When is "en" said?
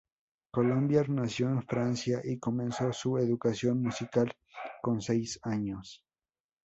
1.49-1.61